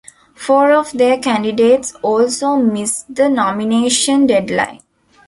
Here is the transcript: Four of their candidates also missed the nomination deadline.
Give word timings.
Four 0.33 0.71
of 0.73 0.93
their 0.93 1.19
candidates 1.19 1.93
also 2.01 2.55
missed 2.55 3.13
the 3.13 3.29
nomination 3.29 4.25
deadline. 4.25 4.79